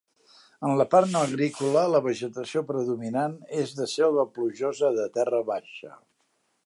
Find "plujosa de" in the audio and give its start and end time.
4.39-5.07